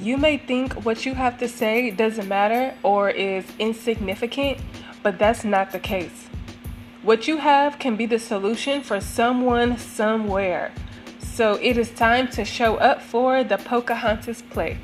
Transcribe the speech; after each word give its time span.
You 0.00 0.16
may 0.16 0.38
think 0.38 0.84
what 0.84 1.04
you 1.04 1.14
have 1.14 1.38
to 1.38 1.48
say 1.48 1.90
doesn't 1.90 2.28
matter 2.28 2.72
or 2.84 3.10
is 3.10 3.44
insignificant, 3.58 4.58
but 5.02 5.18
that's 5.18 5.42
not 5.42 5.72
the 5.72 5.80
case. 5.80 6.28
What 7.02 7.26
you 7.26 7.38
have 7.38 7.80
can 7.80 7.96
be 7.96 8.06
the 8.06 8.20
solution 8.20 8.82
for 8.82 9.00
someone 9.00 9.76
somewhere. 9.76 10.70
So 11.18 11.54
it 11.60 11.76
is 11.76 11.90
time 11.90 12.28
to 12.28 12.44
show 12.44 12.76
up 12.76 13.02
for 13.02 13.42
the 13.42 13.58
Pocahontas 13.58 14.42
play. 14.42 14.78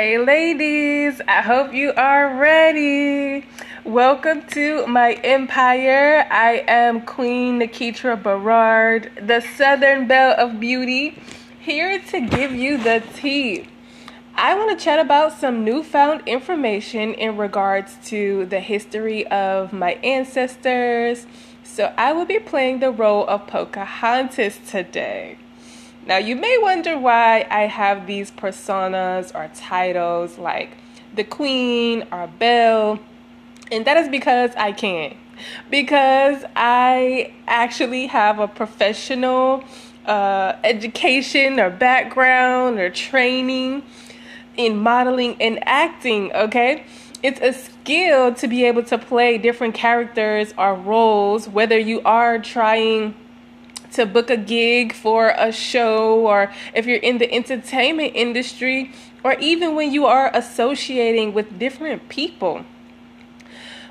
Hey, 0.00 0.16
ladies, 0.16 1.20
I 1.26 1.42
hope 1.42 1.74
you 1.74 1.92
are 1.96 2.36
ready. 2.36 3.44
Welcome 3.84 4.42
to 4.52 4.86
my 4.86 5.14
empire. 5.24 6.24
I 6.30 6.62
am 6.68 7.00
Queen 7.00 7.58
Nikitra 7.58 8.22
Berard, 8.22 9.10
the 9.20 9.40
Southern 9.40 10.06
Belle 10.06 10.36
of 10.38 10.60
Beauty, 10.60 11.20
here 11.58 11.98
to 11.98 12.20
give 12.20 12.52
you 12.52 12.78
the 12.78 13.02
tea. 13.16 13.66
I 14.36 14.54
want 14.54 14.78
to 14.78 14.84
chat 14.84 15.00
about 15.00 15.32
some 15.32 15.64
newfound 15.64 16.22
information 16.26 17.12
in 17.14 17.36
regards 17.36 17.96
to 18.04 18.46
the 18.46 18.60
history 18.60 19.26
of 19.26 19.72
my 19.72 19.94
ancestors. 20.04 21.26
So, 21.64 21.92
I 21.98 22.12
will 22.12 22.24
be 22.24 22.38
playing 22.38 22.78
the 22.78 22.92
role 22.92 23.26
of 23.26 23.48
Pocahontas 23.48 24.60
today. 24.64 25.38
Now, 26.08 26.16
you 26.16 26.36
may 26.36 26.56
wonder 26.56 26.98
why 26.98 27.46
I 27.50 27.66
have 27.66 28.06
these 28.06 28.30
personas 28.30 29.30
or 29.34 29.50
titles 29.54 30.38
like 30.38 30.70
the 31.14 31.22
Queen 31.22 32.06
or 32.10 32.26
Belle, 32.38 32.98
and 33.70 33.84
that 33.84 33.98
is 33.98 34.08
because 34.08 34.52
I 34.56 34.72
can't, 34.72 35.18
Because 35.68 36.46
I 36.56 37.34
actually 37.46 38.06
have 38.06 38.38
a 38.38 38.48
professional 38.48 39.62
uh, 40.06 40.54
education 40.64 41.60
or 41.60 41.68
background 41.68 42.78
or 42.78 42.88
training 42.88 43.82
in 44.56 44.78
modeling 44.78 45.36
and 45.42 45.58
acting, 45.68 46.32
okay? 46.32 46.84
It's 47.22 47.40
a 47.42 47.52
skill 47.52 48.32
to 48.32 48.48
be 48.48 48.64
able 48.64 48.84
to 48.84 48.96
play 48.96 49.36
different 49.36 49.74
characters 49.74 50.54
or 50.56 50.74
roles, 50.74 51.50
whether 51.50 51.78
you 51.78 52.00
are 52.06 52.38
trying 52.38 53.14
to 53.98 54.06
book 54.06 54.30
a 54.30 54.36
gig 54.36 54.92
for 54.92 55.34
a 55.36 55.50
show 55.50 56.20
or 56.24 56.52
if 56.72 56.86
you're 56.86 56.98
in 56.98 57.18
the 57.18 57.28
entertainment 57.32 58.12
industry 58.14 58.92
or 59.24 59.34
even 59.40 59.74
when 59.74 59.92
you 59.92 60.06
are 60.06 60.30
associating 60.34 61.34
with 61.34 61.58
different 61.58 62.08
people. 62.08 62.64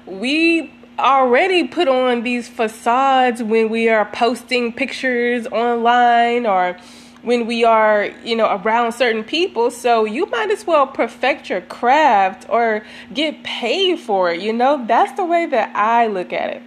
We 0.06 0.74
already 0.98 1.68
put 1.68 1.90
on 1.90 2.24
these 2.24 2.48
facades 2.48 3.44
when 3.44 3.68
we 3.68 3.90
are 3.90 4.06
posting 4.06 4.72
pictures 4.72 5.46
online 5.48 6.46
or 6.46 6.78
when 7.22 7.46
we 7.46 7.66
are, 7.66 8.06
you 8.24 8.38
know, 8.38 8.62
around 8.64 8.94
certain 8.94 9.26
people. 9.26 9.70
So 9.72 10.06
you 10.06 10.26
might 10.28 10.50
as 10.52 10.66
well 10.66 10.88
perfect 10.88 11.50
your 11.50 11.60
craft 11.60 12.46
or 12.48 12.86
get 13.14 13.44
paid 13.44 14.00
for 14.00 14.32
it, 14.32 14.40
you 14.40 14.54
know? 14.54 14.86
That's 14.88 15.12
the 15.18 15.26
way 15.26 15.48
that 15.48 15.76
I 15.76 16.08
look 16.08 16.32
at 16.32 16.52
it 16.52 16.64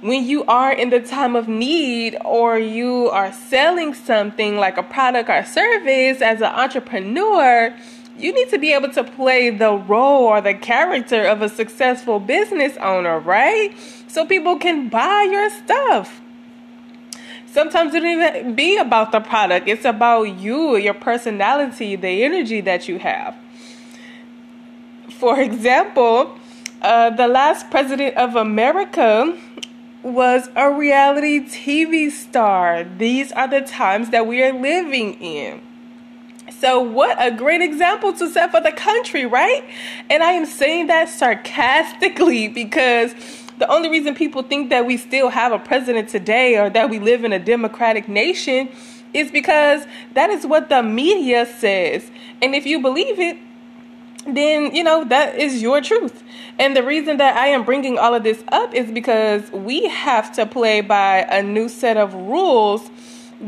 when 0.00 0.26
you 0.26 0.44
are 0.44 0.72
in 0.72 0.90
the 0.90 1.00
time 1.00 1.34
of 1.34 1.48
need 1.48 2.16
or 2.24 2.58
you 2.58 3.08
are 3.08 3.32
selling 3.32 3.94
something 3.94 4.56
like 4.56 4.76
a 4.76 4.82
product 4.82 5.30
or 5.30 5.44
service 5.44 6.20
as 6.20 6.40
an 6.40 6.52
entrepreneur, 6.52 7.74
you 8.18 8.32
need 8.32 8.48
to 8.50 8.58
be 8.58 8.72
able 8.72 8.90
to 8.90 9.04
play 9.04 9.50
the 9.50 9.72
role 9.72 10.24
or 10.24 10.40
the 10.40 10.54
character 10.54 11.22
of 11.24 11.42
a 11.42 11.48
successful 11.48 12.20
business 12.20 12.76
owner, 12.78 13.18
right? 13.18 13.74
So 14.06 14.26
people 14.26 14.58
can 14.58 14.88
buy 14.88 15.28
your 15.30 15.50
stuff. 15.50 16.20
Sometimes 17.46 17.94
it 17.94 18.00
don't 18.00 18.20
even 18.20 18.54
be 18.54 18.76
about 18.76 19.12
the 19.12 19.20
product, 19.20 19.66
it's 19.66 19.86
about 19.86 20.24
you, 20.24 20.76
your 20.76 20.92
personality, 20.92 21.96
the 21.96 22.22
energy 22.22 22.60
that 22.60 22.86
you 22.86 22.98
have. 22.98 23.34
For 25.08 25.40
example, 25.40 26.36
uh, 26.82 27.10
the 27.10 27.26
last 27.26 27.70
president 27.70 28.14
of 28.16 28.36
America 28.36 29.38
was 30.06 30.48
a 30.54 30.70
reality 30.70 31.40
TV 31.40 32.10
star. 32.10 32.84
These 32.84 33.32
are 33.32 33.48
the 33.48 33.60
times 33.60 34.10
that 34.10 34.26
we 34.26 34.42
are 34.42 34.52
living 34.52 35.14
in. 35.14 35.60
So, 36.60 36.80
what 36.80 37.16
a 37.20 37.36
great 37.36 37.60
example 37.60 38.12
to 38.14 38.30
set 38.30 38.52
for 38.52 38.60
the 38.60 38.70
country, 38.70 39.26
right? 39.26 39.64
And 40.08 40.22
I 40.22 40.32
am 40.32 40.46
saying 40.46 40.86
that 40.86 41.08
sarcastically 41.08 42.48
because 42.62 43.14
the 43.58 43.68
only 43.68 43.88
reason 43.88 44.14
people 44.14 44.42
think 44.42 44.70
that 44.70 44.86
we 44.86 44.96
still 44.96 45.28
have 45.28 45.52
a 45.52 45.58
president 45.58 46.08
today 46.08 46.56
or 46.56 46.70
that 46.70 46.88
we 46.88 46.98
live 46.98 47.24
in 47.24 47.32
a 47.32 47.38
democratic 47.38 48.08
nation 48.08 48.68
is 49.12 49.30
because 49.30 49.86
that 50.14 50.30
is 50.30 50.46
what 50.46 50.68
the 50.68 50.82
media 50.82 51.46
says. 51.46 52.10
And 52.40 52.54
if 52.54 52.64
you 52.64 52.80
believe 52.80 53.18
it, 53.18 53.38
then 54.26 54.74
you 54.74 54.84
know 54.84 55.04
that 55.04 55.36
is 55.36 55.62
your 55.62 55.80
truth. 55.80 56.22
And 56.58 56.76
the 56.76 56.82
reason 56.82 57.18
that 57.18 57.36
I 57.36 57.48
am 57.48 57.64
bringing 57.64 57.98
all 57.98 58.14
of 58.14 58.22
this 58.22 58.42
up 58.48 58.74
is 58.74 58.90
because 58.90 59.50
we 59.52 59.88
have 59.88 60.32
to 60.36 60.46
play 60.46 60.80
by 60.80 61.18
a 61.28 61.42
new 61.42 61.68
set 61.68 61.96
of 61.96 62.14
rules 62.14 62.90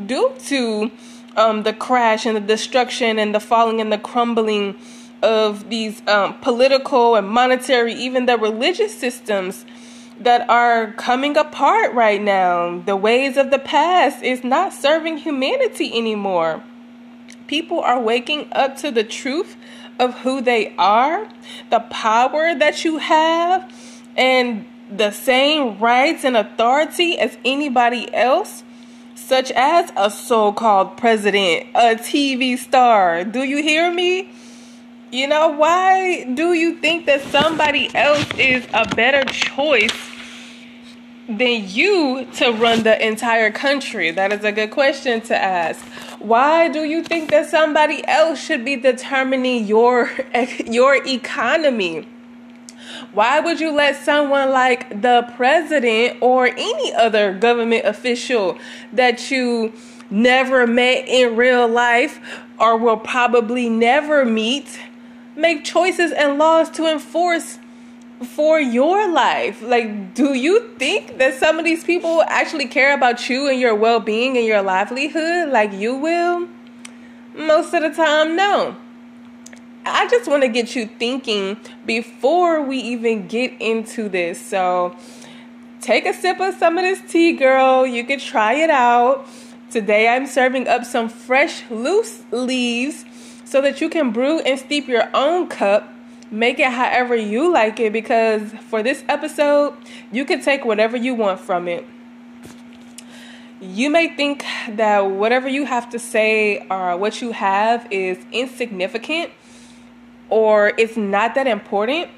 due 0.07 0.33
to 0.47 0.91
um, 1.37 1.63
the 1.63 1.73
crash 1.73 2.27
and 2.27 2.37
the 2.37 2.41
destruction 2.41 3.19
and 3.19 3.35
the 3.35 3.41
falling 3.41 3.81
and 3.81 3.93
the 3.93 3.99
crumbling 3.99 4.77
of 5.23 5.69
these 5.71 6.07
um, 6.07 6.39
political 6.41 7.17
and 7.17 7.29
monetary, 7.29 7.95
even 7.95 8.27
the 8.27 8.37
religious 8.37 8.97
systems 8.97 9.65
that 10.21 10.49
are 10.51 10.93
coming 10.93 11.37
apart 11.37 11.93
right 11.95 12.21
now. 12.21 12.81
The 12.81 12.97
ways 12.97 13.37
of 13.37 13.51
the 13.51 13.59
past 13.59 14.23
is 14.23 14.45
not 14.45 14.73
serving 14.73 15.19
humanity 15.19 15.97
anymore. 15.97 16.63
People 17.47 17.81
are 17.81 18.01
waking 18.01 18.49
up 18.53 18.77
to 18.79 18.91
the 18.91 19.05
truth 19.05 19.57
of 19.99 20.15
who 20.21 20.41
they 20.41 20.75
are, 20.77 21.29
the 21.71 21.81
power 21.81 22.55
that 22.55 22.85
you 22.85 22.99
have, 22.99 23.73
and 24.17 24.67
the 24.91 25.11
same 25.11 25.79
rights 25.79 26.25
and 26.25 26.37
authority 26.37 27.19
as 27.19 27.37
anybody 27.45 28.13
else, 28.15 28.63
such 29.15 29.51
as 29.53 29.93
a 29.97 30.11
so 30.11 30.53
called 30.53 30.97
president, 30.97 31.67
a 31.75 31.97
TV 31.97 32.57
star. 32.57 33.25
Do 33.25 33.43
you 33.43 33.63
hear 33.63 33.93
me? 33.93 34.31
You 35.11 35.27
know, 35.27 35.49
why 35.49 36.25
do 36.25 36.53
you 36.53 36.77
think 36.77 37.07
that 37.07 37.23
somebody 37.23 37.95
else 37.95 38.27
is 38.39 38.67
a 38.75 38.87
better 38.95 39.25
choice 39.25 39.97
than 41.29 41.69
you 41.69 42.27
to 42.35 42.53
run 42.53 42.83
the 42.83 43.07
entire 43.07 43.51
country? 43.51 44.11
That 44.11 44.33
is 44.33 44.45
a 44.45 44.53
good 44.53 44.71
question 44.71 45.21
to 45.23 45.37
ask. 45.37 45.85
Why 46.19 46.69
do 46.69 46.83
you 46.83 47.03
think 47.03 47.31
that 47.31 47.49
somebody 47.49 48.07
else 48.07 48.41
should 48.41 48.65
be 48.65 48.77
determining 48.77 49.67
your 49.67 50.11
your 50.67 50.97
economy? 51.07 52.07
Why 53.13 53.41
would 53.41 53.61
you 53.61 53.71
let 53.71 53.97
someone 53.97 54.51
like 54.51 55.03
the 55.03 55.31
president 55.37 56.19
or 56.21 56.49
any 56.49 56.95
other 56.95 57.35
government 57.35 57.85
official 57.85 58.59
that 58.93 59.31
you 59.31 59.73
never 60.11 60.67
met 60.67 61.07
in 61.07 61.37
real 61.37 61.69
life 61.69 62.21
or 62.59 62.77
will 62.77 62.97
probably 62.97 63.69
never 63.69 64.25
meet 64.25 64.81
make 65.37 65.65
choices 65.65 66.11
and 66.13 66.37
laws 66.37 66.69
to 66.71 66.91
enforce 66.91 67.59
for 68.23 68.61
your 68.61 69.11
life. 69.11 69.63
Like, 69.63 70.15
do 70.15 70.35
you 70.35 70.71
think 70.79 71.19
that 71.19 71.35
some 71.35 71.59
of 71.59 71.65
these 71.65 71.85
people 71.85 72.23
actually 72.23 72.67
care 72.67 72.95
about 72.95 73.29
you 73.29 73.49
and 73.49 73.61
your 73.61 73.75
well 73.75 74.01
being 74.01 74.37
and 74.37 74.47
your 74.47 74.63
livelihood 74.63 75.51
like 75.51 75.73
you 75.73 75.95
will? 75.95 76.49
Most 77.35 77.73
of 77.75 77.83
the 77.83 77.91
time, 77.91 78.37
no. 78.37 78.77
I 79.85 80.09
just 80.09 80.29
want 80.29 80.43
to 80.43 80.49
get 80.49 80.77
you 80.77 80.87
thinking 80.87 81.57
before 81.87 82.61
we 82.63 82.79
even 82.79 83.27
get 83.27 83.53
into 83.61 84.09
this. 84.09 84.45
So, 84.45 84.97
take 85.81 86.05
a 86.05 86.13
sip 86.13 86.41
of 86.41 86.55
some 86.57 86.77
of 86.77 86.85
this 86.85 87.01
tea, 87.11 87.33
girl. 87.33 87.87
You 87.87 88.05
could 88.05 88.21
try 88.21 88.55
it 88.55 88.71
out. 88.71 89.27
Today, 89.71 90.09
I'm 90.09 90.27
serving 90.27 90.67
up 90.67 90.85
some 90.85 91.09
fresh 91.09 91.63
loose 91.71 92.23
leaves 92.31 93.05
so 93.45 93.61
that 93.63 93.81
you 93.81 93.89
can 93.89 94.11
brew 94.11 94.41
and 94.41 94.59
steep 94.59 94.89
your 94.89 95.09
own 95.15 95.47
cup 95.47 95.95
make 96.31 96.59
it 96.59 96.71
however 96.71 97.15
you 97.17 97.53
like 97.53 97.81
it 97.81 97.93
because 97.93 98.43
for 98.69 98.83
this 98.83 99.05
episode, 99.09 99.75
you 100.13 100.25
can 100.25 100.41
take 100.41 100.65
whatever 100.65 100.97
you 100.97 101.15
want 101.15 101.41
from 101.41 101.69
it. 101.69 101.85
You 103.61 103.91
may 103.91 104.15
think 104.15 104.45
that 104.69 105.11
whatever 105.11 105.49
you 105.49 105.65
have 105.65 105.91
to 105.91 105.99
say 105.99 106.65
or 106.71 106.97
what 106.97 107.21
you 107.21 107.33
have 107.33 107.89
is 107.91 108.19
insignificant 108.31 109.33
or 110.29 110.73
it's 110.79 110.97
not 110.97 111.35
that 111.35 111.47
important. 111.47 112.11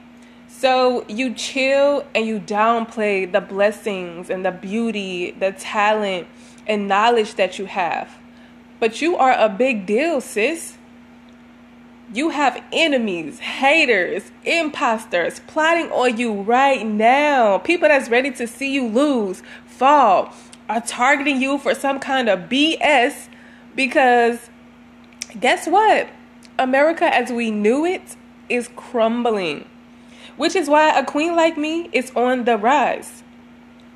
So 0.48 1.06
you 1.08 1.32
chill 1.32 2.04
and 2.14 2.26
you 2.26 2.40
downplay 2.40 3.30
the 3.30 3.40
blessings 3.40 4.28
and 4.28 4.44
the 4.44 4.50
beauty, 4.50 5.30
the 5.30 5.52
talent 5.52 6.26
and 6.66 6.88
knowledge 6.88 7.36
that 7.36 7.58
you 7.58 7.66
have. 7.66 8.18
But 8.78 9.00
you 9.00 9.16
are 9.16 9.32
a 9.32 9.48
big 9.48 9.86
deal, 9.86 10.20
sis. 10.20 10.76
You 12.12 12.30
have 12.30 12.60
enemies, 12.72 13.38
haters, 13.38 14.32
imposters 14.44 15.40
plotting 15.46 15.92
on 15.92 16.16
you 16.16 16.42
right 16.42 16.84
now. 16.84 17.58
People 17.58 17.88
that's 17.88 18.08
ready 18.08 18.32
to 18.32 18.48
see 18.48 18.72
you 18.72 18.88
lose, 18.88 19.44
fall, 19.64 20.34
are 20.68 20.80
targeting 20.80 21.40
you 21.40 21.58
for 21.58 21.72
some 21.72 22.00
kind 22.00 22.28
of 22.28 22.48
BS 22.48 23.28
because 23.76 24.50
guess 25.38 25.68
what? 25.68 26.08
America 26.58 27.04
as 27.14 27.30
we 27.30 27.52
knew 27.52 27.84
it 27.84 28.16
is 28.48 28.68
crumbling. 28.74 29.64
Which 30.36 30.56
is 30.56 30.68
why 30.68 30.98
a 30.98 31.04
queen 31.04 31.36
like 31.36 31.56
me 31.56 31.90
is 31.92 32.10
on 32.16 32.44
the 32.44 32.56
rise. 32.56 33.22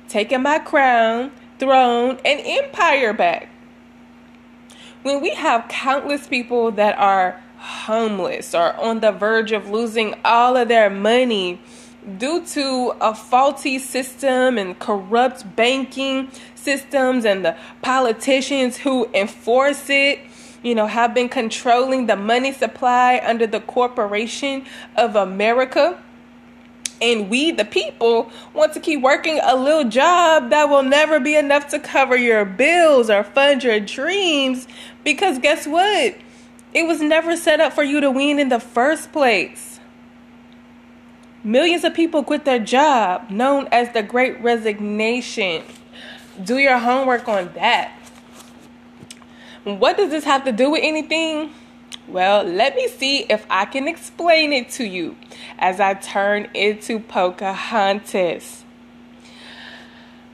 Taking 0.07 0.41
my 0.41 0.59
crown, 0.59 1.31
throne, 1.59 2.17
and 2.23 2.41
empire 2.45 3.11
back. 3.11 3.49
When 5.03 5.21
we 5.21 5.31
have 5.31 5.67
countless 5.67 6.27
people 6.27 6.71
that 6.71 6.97
are 6.97 7.41
homeless 7.65 8.53
or 8.53 8.75
on 8.77 8.99
the 8.99 9.11
verge 9.11 9.51
of 9.51 9.69
losing 9.69 10.13
all 10.23 10.55
of 10.55 10.67
their 10.67 10.89
money 10.89 11.59
due 12.17 12.45
to 12.45 12.93
a 13.01 13.15
faulty 13.15 13.79
system 13.79 14.57
and 14.57 14.77
corrupt 14.79 15.55
banking 15.55 16.29
systems 16.53 17.25
and 17.25 17.43
the 17.43 17.57
politicians 17.81 18.77
who 18.77 19.09
enforce 19.13 19.89
it 19.89 20.19
you 20.61 20.75
know 20.75 20.87
have 20.87 21.13
been 21.13 21.29
controlling 21.29 22.07
the 22.07 22.15
money 22.15 22.51
supply 22.51 23.21
under 23.23 23.47
the 23.47 23.59
corporation 23.61 24.65
of 24.95 25.15
America. 25.15 26.01
And 27.01 27.29
we 27.29 27.51
the 27.51 27.65
people 27.65 28.31
want 28.53 28.73
to 28.73 28.79
keep 28.79 29.01
working 29.01 29.39
a 29.43 29.55
little 29.55 29.89
job 29.89 30.49
that 30.51 30.69
will 30.69 30.83
never 30.83 31.19
be 31.19 31.35
enough 31.35 31.67
to 31.69 31.79
cover 31.79 32.15
your 32.15 32.45
bills 32.45 33.09
or 33.09 33.23
fund 33.23 33.63
your 33.63 33.79
dreams 33.79 34.67
because 35.03 35.37
guess 35.39 35.67
what 35.67 36.15
it 36.75 36.85
was 36.85 37.01
never 37.01 37.37
set 37.37 37.61
up 37.61 37.71
for 37.71 37.83
you 37.83 38.01
to 38.01 38.11
win 38.11 38.37
in 38.37 38.49
the 38.49 38.59
first 38.59 39.13
place. 39.13 39.79
Millions 41.41 41.85
of 41.85 41.93
people 41.93 42.21
quit 42.21 42.43
their 42.43 42.59
job, 42.59 43.29
known 43.29 43.69
as 43.71 43.93
the 43.93 44.03
Great 44.03 44.41
Resignation. 44.41 45.63
Do 46.43 46.57
your 46.57 46.77
homework 46.77 47.29
on 47.29 47.53
that. 47.53 47.97
What 49.63 49.95
does 49.95 50.11
this 50.11 50.25
have 50.25 50.43
to 50.43 50.51
do 50.51 50.71
with 50.71 50.81
anything? 50.83 51.51
Well, 52.09 52.43
let 52.43 52.75
me 52.75 52.89
see 52.89 53.19
if 53.29 53.45
I 53.49 53.63
can 53.63 53.87
explain 53.87 54.51
it 54.51 54.69
to 54.71 54.83
you 54.85 55.15
as 55.57 55.79
I 55.79 55.93
turn 55.93 56.49
into 56.53 56.99
Pocahontas. 56.99 58.64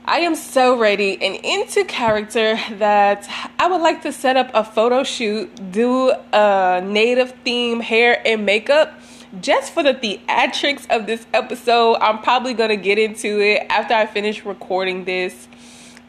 I 0.04 0.18
am 0.20 0.34
so 0.34 0.76
ready 0.76 1.16
and 1.22 1.36
into 1.44 1.84
character 1.84 2.58
that 2.78 3.28
I 3.60 3.68
would 3.68 3.80
like 3.80 4.02
to 4.02 4.10
set 4.10 4.36
up 4.36 4.50
a 4.52 4.64
photo 4.64 5.04
shoot, 5.04 5.70
do 5.70 6.12
a 6.32 6.82
native 6.84 7.30
theme 7.44 7.78
hair 7.78 8.20
and 8.26 8.44
makeup 8.44 8.98
just 9.40 9.72
for 9.72 9.84
the 9.84 9.94
theatrics 9.94 10.90
of 10.90 11.06
this 11.06 11.24
episode. 11.32 11.98
I'm 12.00 12.18
probably 12.18 12.52
going 12.52 12.70
to 12.70 12.76
get 12.76 12.98
into 12.98 13.40
it 13.40 13.64
after 13.70 13.94
I 13.94 14.06
finish 14.06 14.44
recording 14.44 15.04
this. 15.04 15.46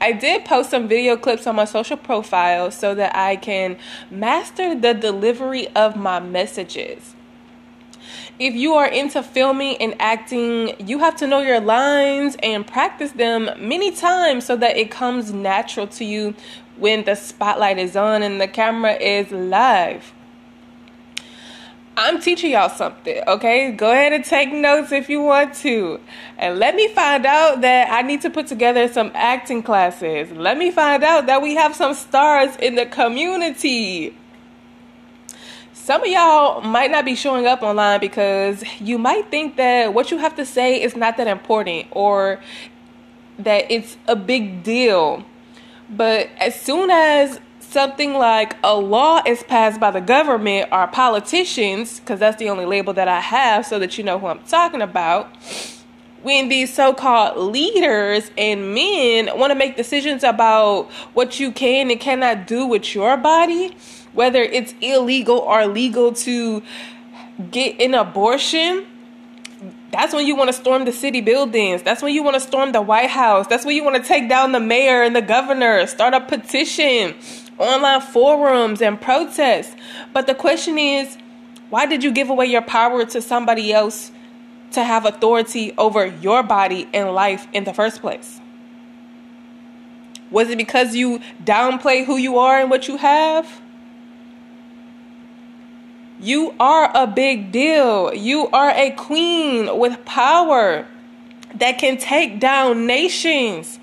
I 0.02 0.12
did 0.12 0.44
post 0.44 0.72
some 0.72 0.88
video 0.88 1.16
clips 1.16 1.46
on 1.46 1.56
my 1.56 1.66
social 1.66 1.96
profile 1.96 2.72
so 2.72 2.96
that 2.96 3.16
I 3.16 3.36
can 3.36 3.78
master 4.10 4.74
the 4.74 4.96
delivery 4.96 5.68
of 5.76 5.96
my 5.96 6.20
messages 6.20 7.14
if 8.40 8.56
you 8.56 8.74
are 8.74 8.88
into 8.88 9.22
filming 9.22 9.78
and 9.78 9.96
acting, 10.00 10.88
you 10.88 11.00
have 11.00 11.16
to 11.18 11.28
know 11.28 11.42
your 11.42 11.60
lines 11.60 12.36
and 12.42 12.66
practice 12.66 13.12
them 13.12 13.50
many 13.60 13.92
times 13.92 14.46
so 14.46 14.56
that 14.56 14.76
it 14.76 14.90
comes 14.90 15.32
natural 15.32 15.88
to 15.88 16.06
you 16.06 16.34
when 16.78 17.04
the 17.04 17.16
spotlight 17.16 17.78
is 17.78 17.96
on 17.96 18.24
and 18.24 18.42
the 18.42 18.48
camera 18.48 18.94
is 18.94 19.32
live. 19.32 20.14
I'm 21.96 22.20
teaching 22.20 22.54
y'all 22.54 22.70
something, 22.70 23.22
okay? 23.28 23.72
Go 23.72 23.92
ahead 23.92 24.14
and 24.14 24.26
take 24.26 24.52
notes 24.52 24.92
if 24.92 25.10
you 25.12 25.22
want 25.22 25.54
to. 25.58 26.00
And 26.40 26.58
let 26.58 26.74
me 26.74 26.88
find 26.88 27.24
out 27.24 27.62
that 27.62 27.92
I 27.92 28.02
need 28.02 28.22
to 28.22 28.32
put 28.32 28.48
together 28.48 28.88
some 28.88 29.12
acting 29.14 29.62
classes. 29.62 30.32
Let 30.32 30.58
me 30.58 30.72
find 30.72 31.04
out 31.04 31.28
that 31.28 31.44
we 31.44 31.54
have 31.54 31.76
some 31.76 31.94
stars 31.94 32.56
in 32.56 32.74
the 32.74 32.88
community 32.88 34.18
some 35.84 36.02
of 36.02 36.08
y'all 36.08 36.62
might 36.62 36.90
not 36.90 37.04
be 37.04 37.14
showing 37.14 37.46
up 37.46 37.62
online 37.62 38.00
because 38.00 38.64
you 38.80 38.98
might 38.98 39.30
think 39.30 39.58
that 39.58 39.94
what 39.94 40.12
you 40.12 40.18
have 40.18 40.34
to 40.34 40.46
say 40.46 40.82
is 40.82 40.96
not 40.96 41.18
that 41.18 41.28
important 41.28 41.88
or 41.92 42.40
that 43.38 43.70
it's 43.70 43.98
a 44.08 44.16
big 44.16 44.64
deal. 44.64 45.26
But 45.90 46.30
as 46.38 46.58
soon 46.58 46.90
as 46.90 47.42
something 47.60 48.14
like 48.14 48.56
a 48.64 48.74
law 48.78 49.24
is 49.28 49.44
passed 49.44 49.78
by 49.82 49.92
the 49.92 50.00
government 50.00 50.70
or 50.72 50.88
politicians, 50.88 52.00
because 52.00 52.18
that's 52.18 52.38
the 52.38 52.48
only 52.48 52.66
label 52.66 52.94
that 52.94 53.10
I 53.10 53.20
have 53.20 53.66
so 53.66 53.78
that 53.80 53.98
you 53.98 54.06
know 54.06 54.18
who 54.18 54.28
I'm 54.28 54.40
talking 54.44 54.82
about, 54.82 55.36
when 56.22 56.48
these 56.48 56.74
so 56.74 56.94
called 56.94 57.52
leaders 57.52 58.32
and 58.38 58.74
men 58.74 59.38
want 59.38 59.52
to 59.52 59.56
make 59.56 59.76
decisions 59.76 60.24
about 60.24 60.90
what 61.14 61.42
you 61.42 61.52
can 61.52 61.92
and 61.92 62.00
cannot 62.00 62.48
do 62.48 62.66
with 62.66 62.96
your 62.96 63.18
body, 63.18 63.76
whether 64.14 64.42
it's 64.42 64.74
illegal 64.82 65.40
or 65.40 65.66
legal 65.68 66.14
to 66.14 66.64
get 67.52 67.80
an 67.82 67.94
abortion, 67.94 68.86
that's 69.92 70.14
when 70.14 70.26
you 70.26 70.36
want 70.36 70.50
to 70.50 70.54
storm 70.54 70.86
the 70.86 70.92
city 70.92 71.22
buildings. 71.22 71.84
That's 71.84 72.02
when 72.02 72.14
you 72.14 72.24
want 72.24 72.34
to 72.36 72.40
storm 72.40 72.72
the 72.72 72.82
White 72.82 73.10
House. 73.10 73.48
That's 73.48 73.66
when 73.66 73.76
you 73.76 73.84
want 73.84 73.96
to 73.96 74.04
take 74.08 74.28
down 74.28 74.52
the 74.52 74.60
mayor 74.60 75.04
and 75.04 75.16
the 75.16 75.22
governor, 75.22 75.86
start 75.88 76.14
a 76.14 76.22
petition, 76.22 77.14
online 77.58 78.02
forums, 78.02 78.82
and 78.82 79.00
protests. 79.00 79.76
But 80.12 80.28
the 80.28 80.36
question 80.36 80.78
is, 80.78 81.18
why 81.70 81.86
did 81.86 82.04
you 82.04 82.12
give 82.12 82.30
away 82.30 82.48
your 82.48 82.62
power 82.62 83.06
to 83.06 83.22
somebody 83.22 83.72
else 83.72 84.12
to 84.72 84.84
have 84.84 85.06
authority 85.06 85.74
over 85.78 86.08
your 86.08 86.44
body 86.44 86.90
and 86.94 87.14
life 87.14 87.48
in 87.54 87.64
the 87.64 87.74
first 87.74 88.02
place? 88.02 88.40
Was 90.32 90.50
it 90.50 90.58
because 90.58 90.96
you 90.96 91.20
downplay 91.44 92.06
who 92.06 92.18
you 92.18 92.40
are 92.40 92.60
and 92.60 92.70
what 92.70 92.88
you 92.88 92.98
have? 92.98 93.62
You 96.24 96.56
are 96.58 96.90
a 96.96 97.06
big 97.06 97.52
deal. 97.52 98.14
You 98.14 98.48
are 98.52 98.70
a 98.70 98.92
queen 98.92 99.78
with 99.78 100.06
power 100.06 100.88
that 101.56 101.78
can 101.78 101.98
take 101.98 102.40
down 102.40 102.88
nations. 102.88 103.78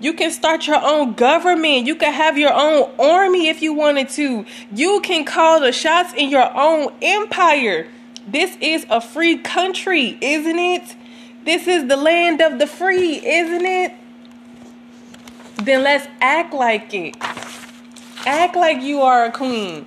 You 0.00 0.12
can 0.12 0.32
start 0.32 0.66
your 0.66 0.82
own 0.82 1.12
government. 1.12 1.86
You 1.86 1.94
can 1.94 2.12
have 2.12 2.36
your 2.36 2.52
own 2.52 2.90
army 2.98 3.46
if 3.46 3.62
you 3.62 3.72
wanted 3.72 4.08
to. 4.08 4.44
You 4.72 5.02
can 5.04 5.24
call 5.24 5.60
the 5.60 5.70
shots 5.70 6.12
in 6.14 6.30
your 6.30 6.50
own 6.56 6.92
empire. 7.00 7.86
This 8.26 8.56
is 8.60 8.84
a 8.90 9.00
free 9.00 9.38
country, 9.38 10.18
isn't 10.20 10.58
it? 10.58 10.96
This 11.44 11.68
is 11.68 11.86
the 11.86 11.96
land 11.96 12.40
of 12.40 12.58
the 12.58 12.66
free, 12.66 13.24
isn't 13.24 13.64
it? 13.64 13.92
Then 15.62 15.84
let's 15.84 16.08
act 16.20 16.52
like 16.52 16.92
it. 16.92 17.14
Act 18.26 18.56
like 18.56 18.82
you 18.82 19.00
are 19.02 19.26
a 19.26 19.30
queen. 19.30 19.86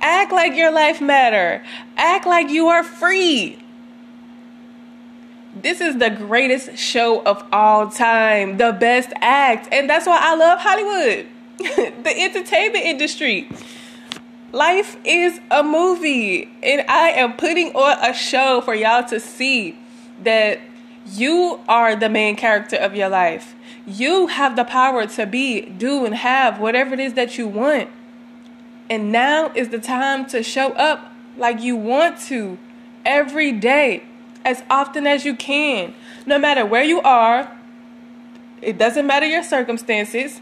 Act 0.00 0.32
like 0.32 0.54
your 0.54 0.70
life 0.70 1.00
matter. 1.00 1.62
Act 1.96 2.26
like 2.26 2.50
you 2.50 2.68
are 2.68 2.84
free. 2.84 3.58
This 5.54 5.80
is 5.80 5.98
the 5.98 6.10
greatest 6.10 6.78
show 6.78 7.22
of 7.24 7.44
all 7.52 7.90
time, 7.90 8.58
the 8.58 8.72
best 8.72 9.12
act, 9.20 9.68
and 9.72 9.90
that's 9.90 10.06
why 10.06 10.18
I 10.20 10.36
love 10.36 10.60
Hollywood. 10.60 11.26
the 12.04 12.14
entertainment 12.16 12.84
industry. 12.84 13.48
Life 14.52 14.96
is 15.04 15.40
a 15.50 15.62
movie, 15.64 16.48
and 16.62 16.84
I 16.88 17.10
am 17.10 17.36
putting 17.36 17.72
on 17.72 17.98
a 18.08 18.14
show 18.14 18.60
for 18.60 18.74
y'all 18.74 19.06
to 19.08 19.18
see. 19.18 19.76
that 20.22 20.60
you 21.12 21.60
are 21.68 21.96
the 21.96 22.08
main 22.08 22.36
character 22.36 22.76
of 22.76 22.94
your 22.94 23.08
life. 23.08 23.54
You 23.86 24.26
have 24.26 24.56
the 24.56 24.64
power 24.64 25.06
to 25.06 25.26
be, 25.26 25.62
do, 25.62 26.04
and 26.04 26.14
have 26.14 26.60
whatever 26.60 26.92
it 26.94 27.00
is 27.00 27.14
that 27.14 27.38
you 27.38 27.48
want. 27.48 27.88
And 28.90 29.12
now 29.12 29.52
is 29.54 29.68
the 29.68 29.78
time 29.78 30.26
to 30.26 30.42
show 30.42 30.72
up 30.72 31.12
like 31.36 31.60
you 31.60 31.76
want 31.76 32.18
to 32.22 32.58
every 33.04 33.52
day, 33.52 34.04
as 34.44 34.62
often 34.70 35.06
as 35.06 35.24
you 35.24 35.36
can. 35.36 35.94
No 36.26 36.38
matter 36.38 36.64
where 36.64 36.82
you 36.82 37.00
are, 37.02 37.50
it 38.62 38.78
doesn't 38.78 39.06
matter 39.06 39.26
your 39.26 39.42
circumstances. 39.42 40.40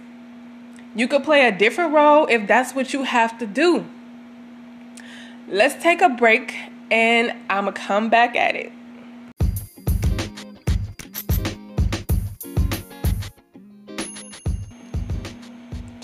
You 0.94 1.08
could 1.08 1.24
play 1.24 1.46
a 1.46 1.52
different 1.52 1.92
role 1.92 2.26
if 2.26 2.46
that's 2.46 2.74
what 2.74 2.92
you 2.92 3.02
have 3.02 3.36
to 3.38 3.46
do. 3.46 3.86
Let's 5.48 5.80
take 5.82 6.00
a 6.00 6.08
break 6.08 6.54
and 6.90 7.34
I'm 7.50 7.64
going 7.64 7.74
to 7.74 7.80
come 7.80 8.08
back 8.08 8.34
at 8.34 8.54
it. 8.54 8.72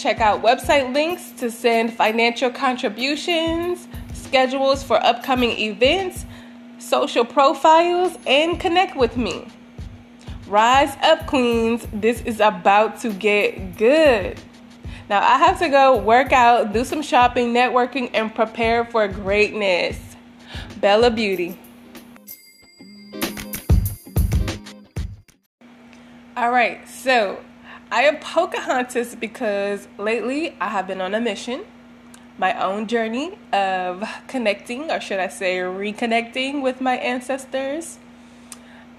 Check 0.03 0.21
out 0.21 0.43
website 0.43 0.93
links 0.93 1.31
to 1.39 1.49
send 1.49 1.93
financial 1.93 2.51
contributions, 2.51 3.87
schedules 4.13 4.83
for 4.83 4.97
upcoming 4.97 5.57
events, 5.57 6.27
social 6.81 7.25
profiles, 7.25 8.19
and 8.27 8.59
connect 8.59 8.97
with 8.97 9.17
me. 9.17 9.47
Rise 10.49 10.97
up, 11.05 11.29
Queens. 11.29 11.87
This 11.93 12.21
is 12.23 12.41
about 12.41 12.99
to 13.03 13.13
get 13.13 13.77
good. 13.79 14.41
Now, 15.09 15.21
I 15.21 15.39
have 15.39 15.61
to 15.61 15.69
go 15.69 15.97
work 15.99 16.33
out, 16.33 16.73
do 16.73 16.85
some 16.85 17.03
shopping, 17.03 17.55
networking, 17.55 18.11
and 18.13 18.35
prepare 18.35 18.85
for 18.85 19.07
greatness. 19.07 20.01
Bella 20.81 21.13
Beauty. 21.13 21.57
All 26.37 26.51
right, 26.51 26.89
so 26.89 27.39
I 27.93 28.05
am 28.05 28.17
Pocahontas 28.17 29.17
because 29.17 29.87
lately 29.99 30.57
I 30.59 30.71
have 30.71 30.87
been 30.87 31.03
on 31.03 31.15
a 31.15 31.21
mission, 31.21 31.61
my 32.39 32.59
own 32.59 32.87
journey 32.87 33.37
of 33.53 34.03
connecting, 34.29 34.91
or 34.91 34.99
should 34.99 35.21
I 35.21 35.29
say, 35.29 35.59
reconnecting 35.59 36.63
with 36.63 36.81
my 36.81 36.97
ancestors. 36.97 37.99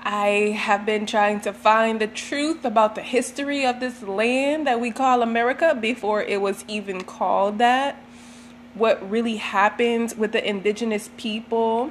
I 0.04 0.56
have 0.56 0.86
been 0.86 1.08
trying 1.08 1.42
to 1.42 1.54
find 1.54 2.00
the 2.00 2.06
truth 2.06 2.64
about 2.64 2.94
the 2.94 3.02
history 3.02 3.66
of 3.66 3.80
this 3.80 4.04
land 4.04 4.68
that 4.68 4.80
we 4.80 4.92
call 4.92 5.24
America 5.24 5.74
before 5.74 6.22
it 6.22 6.40
was 6.40 6.64
even 6.68 7.04
called 7.04 7.58
that. 7.58 7.96
What 8.76 9.10
really 9.10 9.38
happened 9.38 10.14
with 10.20 10.34
the 10.34 10.48
indigenous 10.48 11.10
people 11.18 11.90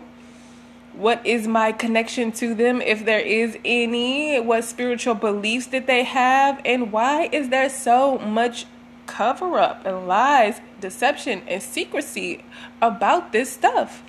what 0.94 1.24
is 1.26 1.48
my 1.48 1.72
connection 1.72 2.32
to 2.32 2.54
them 2.54 2.82
if 2.82 3.04
there 3.04 3.20
is 3.20 3.56
any 3.64 4.38
what 4.40 4.64
spiritual 4.64 5.14
beliefs 5.14 5.66
that 5.68 5.86
they 5.86 6.04
have 6.04 6.60
and 6.64 6.92
why 6.92 7.28
is 7.32 7.48
there 7.48 7.68
so 7.70 8.18
much 8.18 8.66
cover 9.06 9.58
up 9.58 9.84
and 9.86 10.06
lies 10.06 10.60
deception 10.80 11.42
and 11.48 11.62
secrecy 11.62 12.44
about 12.80 13.32
this 13.32 13.50
stuff? 13.50 14.02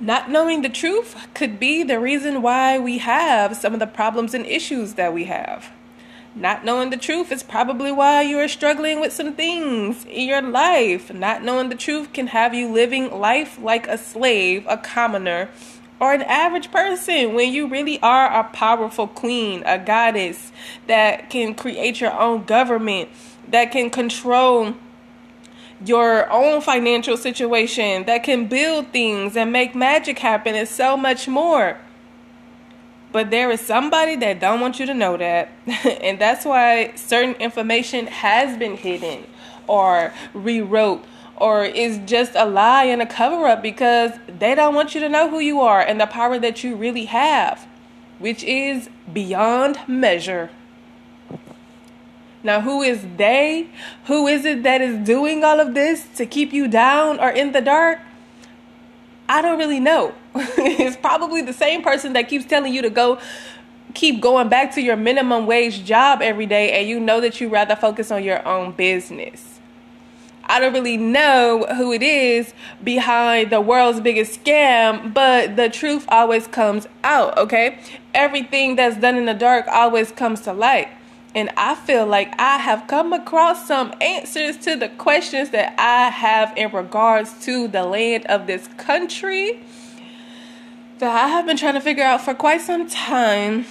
Not 0.00 0.30
knowing 0.30 0.62
the 0.62 0.68
truth 0.68 1.16
could 1.32 1.60
be 1.60 1.84
the 1.84 2.00
reason 2.00 2.42
why 2.42 2.78
we 2.78 2.98
have 2.98 3.56
some 3.56 3.72
of 3.72 3.78
the 3.78 3.86
problems 3.86 4.34
and 4.34 4.44
issues 4.46 4.94
that 4.94 5.14
we 5.14 5.24
have 5.24 5.70
not 6.34 6.64
knowing 6.64 6.90
the 6.90 6.96
truth 6.96 7.30
is 7.30 7.42
probably 7.42 7.92
why 7.92 8.22
you 8.22 8.38
are 8.38 8.48
struggling 8.48 9.00
with 9.00 9.12
some 9.12 9.34
things 9.34 10.04
in 10.06 10.28
your 10.28 10.40
life. 10.40 11.12
Not 11.12 11.42
knowing 11.42 11.68
the 11.68 11.74
truth 11.74 12.12
can 12.12 12.28
have 12.28 12.54
you 12.54 12.72
living 12.72 13.10
life 13.10 13.58
like 13.60 13.86
a 13.86 13.98
slave, 13.98 14.64
a 14.66 14.78
commoner, 14.78 15.50
or 16.00 16.14
an 16.14 16.22
average 16.22 16.70
person 16.70 17.34
when 17.34 17.52
you 17.52 17.68
really 17.68 18.00
are 18.00 18.32
a 18.32 18.44
powerful 18.44 19.06
queen, 19.06 19.62
a 19.66 19.78
goddess 19.78 20.52
that 20.86 21.28
can 21.28 21.54
create 21.54 22.00
your 22.00 22.18
own 22.18 22.44
government, 22.44 23.10
that 23.48 23.66
can 23.70 23.90
control 23.90 24.74
your 25.84 26.30
own 26.30 26.60
financial 26.62 27.16
situation, 27.16 28.04
that 28.04 28.24
can 28.24 28.46
build 28.46 28.88
things 28.88 29.36
and 29.36 29.52
make 29.52 29.74
magic 29.74 30.18
happen, 30.18 30.54
and 30.54 30.68
so 30.68 30.96
much 30.96 31.28
more. 31.28 31.78
But 33.12 33.30
there 33.30 33.50
is 33.50 33.60
somebody 33.60 34.16
that 34.16 34.40
don't 34.40 34.60
want 34.60 34.80
you 34.80 34.86
to 34.86 34.94
know 34.94 35.16
that. 35.18 35.50
and 36.00 36.18
that's 36.18 36.44
why 36.44 36.94
certain 36.96 37.34
information 37.34 38.06
has 38.06 38.58
been 38.58 38.76
hidden 38.76 39.26
or 39.66 40.12
rewrote 40.32 41.04
or 41.36 41.64
is 41.64 41.98
just 42.06 42.34
a 42.34 42.46
lie 42.46 42.84
and 42.84 43.02
a 43.02 43.06
cover 43.06 43.46
up 43.46 43.62
because 43.62 44.12
they 44.26 44.54
don't 44.54 44.74
want 44.74 44.94
you 44.94 45.00
to 45.00 45.08
know 45.08 45.28
who 45.28 45.40
you 45.40 45.60
are 45.60 45.80
and 45.80 46.00
the 46.00 46.06
power 46.06 46.38
that 46.38 46.64
you 46.64 46.74
really 46.74 47.06
have, 47.06 47.66
which 48.18 48.42
is 48.44 48.88
beyond 49.12 49.78
measure. 49.86 50.50
Now, 52.44 52.60
who 52.60 52.82
is 52.82 53.06
they? 53.16 53.68
Who 54.06 54.26
is 54.26 54.44
it 54.44 54.62
that 54.62 54.80
is 54.80 55.06
doing 55.06 55.44
all 55.44 55.60
of 55.60 55.74
this 55.74 56.06
to 56.16 56.26
keep 56.26 56.52
you 56.52 56.66
down 56.66 57.20
or 57.20 57.30
in 57.30 57.52
the 57.52 57.60
dark? 57.60 58.00
I 59.28 59.42
don't 59.42 59.58
really 59.58 59.80
know. 59.80 60.14
it's 60.58 60.96
probably 60.96 61.42
the 61.42 61.52
same 61.52 61.82
person 61.82 62.14
that 62.14 62.28
keeps 62.28 62.44
telling 62.44 62.72
you 62.72 62.82
to 62.82 62.90
go 62.90 63.18
keep 63.94 64.20
going 64.20 64.48
back 64.48 64.74
to 64.74 64.80
your 64.80 64.96
minimum 64.96 65.46
wage 65.46 65.84
job 65.84 66.22
every 66.22 66.46
day 66.46 66.72
and 66.72 66.88
you 66.88 66.98
know 66.98 67.20
that 67.20 67.40
you 67.40 67.48
rather 67.48 67.76
focus 67.76 68.10
on 68.10 68.24
your 68.24 68.46
own 68.46 68.72
business. 68.72 69.60
I 70.44 70.60
don't 70.60 70.72
really 70.72 70.96
know 70.96 71.66
who 71.76 71.92
it 71.92 72.02
is 72.02 72.52
behind 72.82 73.50
the 73.50 73.60
world's 73.60 74.00
biggest 74.00 74.42
scam, 74.42 75.14
but 75.14 75.56
the 75.56 75.68
truth 75.68 76.04
always 76.08 76.46
comes 76.46 76.88
out, 77.04 77.38
okay? 77.38 77.78
Everything 78.12 78.76
that's 78.76 78.96
done 78.96 79.16
in 79.16 79.26
the 79.26 79.34
dark 79.34 79.66
always 79.68 80.10
comes 80.10 80.40
to 80.42 80.52
light. 80.52 80.88
And 81.34 81.48
I 81.56 81.74
feel 81.74 82.06
like 82.06 82.38
I 82.38 82.58
have 82.58 82.86
come 82.86 83.12
across 83.12 83.66
some 83.66 83.94
answers 84.00 84.58
to 84.58 84.76
the 84.76 84.88
questions 84.88 85.50
that 85.50 85.74
I 85.78 86.10
have 86.10 86.54
in 86.56 86.70
regards 86.72 87.32
to 87.44 87.68
the 87.68 87.84
land 87.84 88.26
of 88.26 88.46
this 88.46 88.68
country 88.76 89.60
that 91.02 91.16
I 91.16 91.26
have 91.26 91.46
been 91.46 91.56
trying 91.56 91.74
to 91.74 91.80
figure 91.80 92.04
out 92.04 92.20
for 92.20 92.32
quite 92.32 92.60
some 92.60 92.88
time. 92.88 93.66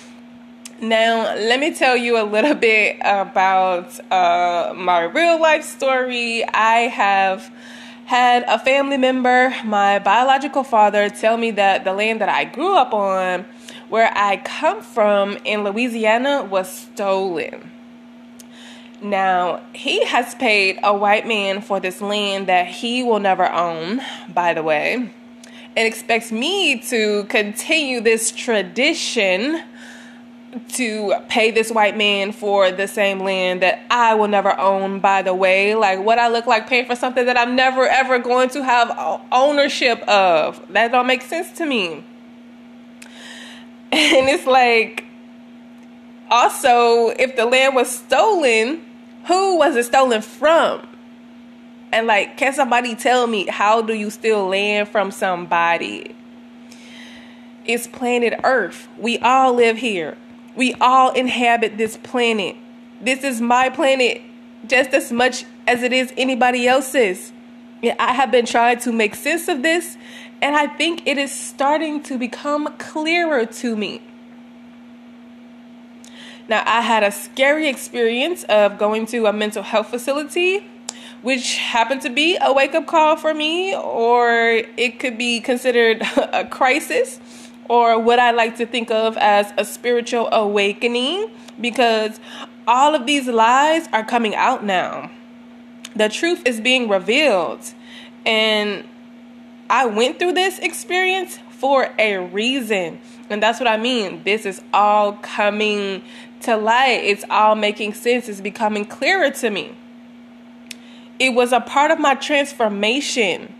Now, 0.82 1.34
let 1.34 1.62
me 1.62 1.74
tell 1.74 1.96
you 1.96 2.22
a 2.22 2.26
little 2.26 2.56
bit 2.56 2.98
about 3.00 3.98
uh, 4.12 4.74
my 4.76 5.04
real 5.04 5.40
life 5.40 5.64
story. 5.64 6.44
I 6.44 6.90
have 6.90 7.50
had 8.04 8.44
a 8.50 8.60
family 8.60 8.98
member, 8.98 9.56
my 9.64 10.00
biological 10.00 10.66
father, 10.66 11.10
tell 11.10 11.38
me 11.38 11.52
that 11.52 11.86
the 11.86 11.94
land 11.94 12.20
that 12.20 12.28
I 12.28 12.44
grew 12.44 12.76
up 12.76 12.94
on 12.94 13.46
where 13.88 14.12
I 14.14 14.36
come 14.36 14.82
from 14.82 15.38
in 15.46 15.64
Louisiana 15.64 16.44
was 16.44 16.70
stolen. 16.70 17.72
Now, 19.02 19.62
he 19.72 20.04
has 20.04 20.36
paid 20.36 20.80
a 20.84 20.94
white 20.94 21.26
man 21.26 21.62
for 21.62 21.80
this 21.80 22.02
land 22.02 22.48
that 22.48 22.68
he 22.68 23.04
will 23.04 23.20
never 23.20 23.50
own, 23.50 24.02
by 24.34 24.54
the 24.54 24.64
way, 24.64 25.14
and 25.76 25.88
expects 25.88 26.32
me 26.32 26.80
to 26.80 27.24
continue 27.26 28.02
this 28.02 28.32
tradition 28.32 29.64
to 30.70 31.14
pay 31.30 31.52
this 31.52 31.72
white 31.72 31.96
man 31.96 32.32
for 32.32 32.72
the 32.72 32.88
same 32.88 33.20
land 33.20 33.62
that 33.62 33.82
I 33.90 34.16
will 34.16 34.28
never 34.28 34.58
own, 34.60 35.00
by 35.00 35.22
the 35.22 35.34
way. 35.34 35.76
Like, 35.76 36.00
what 36.00 36.20
I 36.20 36.28
look 36.28 36.46
like 36.46 36.68
paying 36.68 36.86
for 36.86 36.96
something 36.96 37.26
that 37.26 37.38
I'm 37.38 37.56
never 37.56 37.88
ever 37.88 38.20
going 38.20 38.50
to 38.50 38.64
have 38.64 38.92
ownership 39.32 40.02
of. 40.10 40.62
That 40.70 40.92
don't 40.92 41.08
make 41.08 41.22
sense 41.22 41.52
to 41.54 41.66
me. 41.66 42.04
And 43.94 44.30
it's 44.30 44.48
like, 44.48 45.04
also, 46.30 47.10
if 47.10 47.36
the 47.36 47.46
land 47.46 47.76
was 47.76 47.94
stolen, 47.94 48.86
who 49.26 49.58
was 49.58 49.76
it 49.76 49.84
stolen 49.84 50.22
from? 50.22 50.88
And 51.92 52.08
like, 52.08 52.38
can 52.38 52.54
somebody 52.54 52.96
tell 52.96 53.28
me 53.28 53.48
how 53.48 53.82
do 53.82 53.94
you 53.94 54.10
steal 54.10 54.48
land 54.48 54.90
from 54.90 55.12
somebody? 55.12 56.16
It's 57.66 57.88
planet 57.88 58.40
Earth. 58.44 58.88
We 58.98 59.20
all 59.20 59.54
live 59.54 59.78
here. 59.78 60.18
We 60.56 60.74
all 60.76 61.12
inhabit 61.12 61.78
this 61.78 61.98
planet. 61.98 62.56
This 63.02 63.24
is 63.24 63.42
my 63.42 63.70
planet 63.70 64.22
just 64.68 64.94
as 64.94 65.12
much 65.12 65.46
as 65.68 65.84
it 65.84 65.94
is 65.94 66.14
anybody 66.18 66.68
else's. 66.68 67.32
I 68.00 68.14
have 68.14 68.32
been 68.32 68.46
trying 68.46 68.80
to 68.80 68.92
make 68.92 69.16
sense 69.16 69.48
of 69.48 69.64
this 69.64 69.98
and 70.42 70.56
I 70.56 70.68
think 70.68 71.08
it 71.08 71.18
is 71.18 71.32
starting 71.32 72.02
to 72.04 72.18
become 72.18 72.74
clearer 72.78 73.46
to 73.46 73.76
me. 73.76 74.02
Now, 76.48 76.64
I 76.66 76.82
had 76.82 77.04
a 77.04 77.12
scary 77.12 77.70
experience 77.70 78.44
of 78.46 78.78
going 78.78 79.06
to 79.08 79.28
a 79.28 79.34
mental 79.34 79.64
health 79.64 79.88
facility, 79.88 80.68
which 81.22 81.58
happened 81.58 82.02
to 82.02 82.10
be 82.10 82.38
a 82.42 82.52
wake 82.52 82.74
up 82.74 82.88
call 82.88 83.16
for 83.16 83.34
me, 83.34 83.76
or 83.76 84.64
it 84.78 85.00
could 85.00 85.18
be 85.18 85.40
considered 85.40 86.02
a 86.34 86.46
crisis, 86.46 87.20
or 87.70 88.00
what 88.00 88.20
I 88.20 88.32
like 88.32 88.58
to 88.58 88.66
think 88.66 88.92
of 88.92 89.18
as 89.18 89.54
a 89.58 89.66
spiritual 89.66 90.30
awakening, 90.32 91.30
because 91.60 92.20
all 92.68 92.96
of 92.96 93.06
these 93.06 93.28
lies 93.28 93.88
are 93.94 94.04
coming 94.04 94.36
out 94.36 94.64
now. 94.64 95.12
The 95.96 96.10
truth 96.10 96.46
is 96.46 96.62
being 96.62 96.88
revealed. 96.88 97.74
And 98.26 98.88
I 99.70 99.86
went 99.86 100.20
through 100.20 100.34
this 100.34 100.60
experience 100.60 101.40
for 101.50 101.90
a 101.98 102.18
reason. 102.18 103.00
And 103.30 103.42
that's 103.42 103.60
what 103.60 103.68
I 103.68 103.78
mean. 103.78 104.24
This 104.24 104.46
is 104.46 104.62
all 104.74 105.14
coming 105.14 106.04
to 106.42 106.58
light. 106.58 107.02
It's 107.04 107.24
all 107.30 107.56
making 107.56 107.94
sense. 107.94 108.28
It's 108.28 108.42
becoming 108.42 108.86
clearer 108.86 109.32
to 109.32 109.50
me. 109.50 109.78
It 111.22 111.36
was 111.36 111.52
a 111.52 111.60
part 111.60 111.92
of 111.92 112.00
my 112.00 112.16
transformation. 112.16 113.54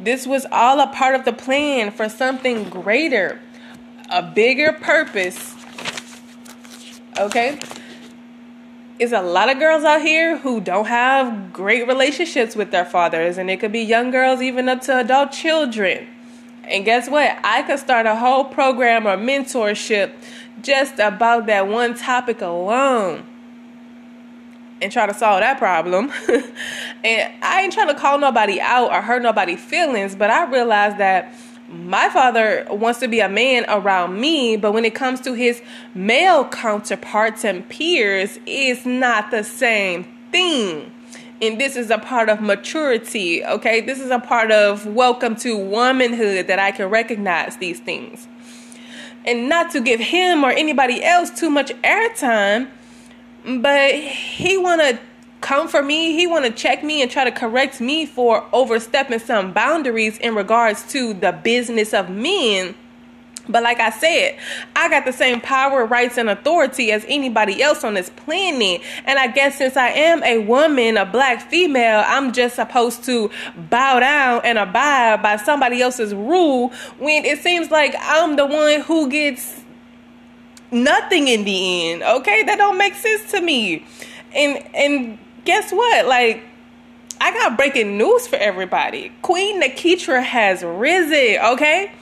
This 0.00 0.26
was 0.26 0.46
all 0.50 0.80
a 0.80 0.88
part 0.88 1.14
of 1.14 1.24
the 1.24 1.32
plan 1.32 1.92
for 1.92 2.08
something 2.08 2.68
greater, 2.68 3.40
a 4.10 4.20
bigger 4.20 4.72
purpose. 4.72 5.54
Okay? 7.16 7.60
It's 8.98 9.12
a 9.12 9.22
lot 9.22 9.48
of 9.48 9.60
girls 9.60 9.84
out 9.84 10.02
here 10.02 10.38
who 10.38 10.60
don't 10.60 10.88
have 10.88 11.52
great 11.52 11.86
relationships 11.86 12.56
with 12.56 12.72
their 12.72 12.84
fathers, 12.84 13.38
and 13.38 13.48
it 13.48 13.60
could 13.60 13.70
be 13.70 13.82
young 13.82 14.10
girls 14.10 14.42
even 14.42 14.68
up 14.68 14.80
to 14.80 14.98
adult 14.98 15.30
children. 15.30 16.08
And 16.64 16.84
guess 16.84 17.08
what? 17.08 17.38
I 17.44 17.62
could 17.62 17.78
start 17.78 18.06
a 18.06 18.16
whole 18.16 18.46
program 18.46 19.06
or 19.06 19.16
mentorship 19.16 20.14
just 20.62 20.98
about 20.98 21.46
that 21.46 21.68
one 21.68 21.94
topic 21.94 22.40
alone 22.40 23.24
and 24.80 24.92
try 24.92 25.06
to 25.06 25.14
solve 25.14 25.40
that 25.40 25.58
problem. 25.58 26.12
and 27.04 27.32
I 27.42 27.62
ain't 27.62 27.72
trying 27.72 27.88
to 27.88 27.94
call 27.94 28.18
nobody 28.18 28.60
out 28.60 28.90
or 28.90 29.00
hurt 29.00 29.22
nobody's 29.22 29.62
feelings, 29.62 30.14
but 30.14 30.30
I 30.30 30.44
realized 30.50 30.98
that 30.98 31.34
my 31.68 32.08
father 32.10 32.66
wants 32.70 33.00
to 33.00 33.08
be 33.08 33.20
a 33.20 33.28
man 33.28 33.64
around 33.68 34.20
me, 34.20 34.56
but 34.56 34.72
when 34.72 34.84
it 34.84 34.94
comes 34.94 35.20
to 35.22 35.32
his 35.32 35.62
male 35.94 36.46
counterparts 36.46 37.44
and 37.44 37.66
peers, 37.68 38.38
it's 38.46 38.84
not 38.84 39.30
the 39.30 39.42
same 39.42 40.06
thing. 40.30 40.92
And 41.40 41.60
this 41.60 41.76
is 41.76 41.90
a 41.90 41.98
part 41.98 42.28
of 42.28 42.40
maturity, 42.40 43.44
okay? 43.44 43.80
This 43.80 44.00
is 44.00 44.10
a 44.10 44.18
part 44.18 44.50
of 44.50 44.86
welcome 44.86 45.36
to 45.36 45.56
womanhood 45.56 46.46
that 46.46 46.58
I 46.58 46.70
can 46.70 46.90
recognize 46.90 47.56
these 47.56 47.80
things. 47.80 48.28
And 49.26 49.48
not 49.48 49.70
to 49.72 49.80
give 49.80 50.00
him 50.00 50.44
or 50.44 50.50
anybody 50.50 51.02
else 51.02 51.30
too 51.30 51.50
much 51.50 51.72
airtime, 51.82 52.68
but 53.44 53.94
he 53.94 54.56
want 54.56 54.80
to 54.80 54.98
come 55.40 55.68
for 55.68 55.82
me. 55.82 56.12
He 56.12 56.26
want 56.26 56.46
to 56.46 56.50
check 56.50 56.82
me 56.82 57.02
and 57.02 57.10
try 57.10 57.24
to 57.24 57.32
correct 57.32 57.80
me 57.80 58.06
for 58.06 58.44
overstepping 58.52 59.18
some 59.18 59.52
boundaries 59.52 60.16
in 60.18 60.34
regards 60.34 60.82
to 60.92 61.12
the 61.14 61.32
business 61.32 61.92
of 61.92 62.08
men. 62.08 62.74
But 63.46 63.62
like 63.62 63.78
I 63.78 63.90
said, 63.90 64.38
I 64.74 64.88
got 64.88 65.04
the 65.04 65.12
same 65.12 65.40
power, 65.40 65.84
rights, 65.84 66.16
and 66.16 66.30
authority 66.30 66.92
as 66.92 67.04
anybody 67.06 67.62
else 67.62 67.84
on 67.84 67.94
this 67.94 68.08
planet. 68.08 68.80
And 69.04 69.18
I 69.18 69.26
guess 69.26 69.58
since 69.58 69.76
I 69.76 69.88
am 69.90 70.22
a 70.22 70.38
woman, 70.38 70.96
a 70.96 71.04
black 71.04 71.42
female, 71.50 72.02
I'm 72.06 72.32
just 72.32 72.56
supposed 72.56 73.04
to 73.04 73.30
bow 73.54 74.00
down 74.00 74.40
and 74.44 74.56
abide 74.56 75.22
by 75.22 75.36
somebody 75.36 75.82
else's 75.82 76.14
rule 76.14 76.72
when 76.98 77.24
it 77.26 77.40
seems 77.40 77.70
like 77.70 77.94
I'm 78.00 78.36
the 78.36 78.46
one 78.46 78.80
who 78.80 79.10
gets 79.10 79.63
nothing 80.74 81.28
in 81.28 81.44
the 81.44 81.90
end. 81.90 82.02
Okay, 82.02 82.42
that 82.42 82.56
don't 82.56 82.76
make 82.76 82.94
sense 82.94 83.30
to 83.30 83.40
me. 83.40 83.86
And 84.34 84.58
and 84.74 85.18
guess 85.44 85.72
what? 85.72 86.06
Like, 86.06 86.42
I 87.20 87.32
got 87.32 87.56
breaking 87.56 87.96
news 87.96 88.26
for 88.26 88.36
everybody. 88.36 89.12
Queen 89.22 89.62
Nikitra 89.62 90.22
has 90.22 90.62
risen, 90.62 91.42
okay? 91.52 91.92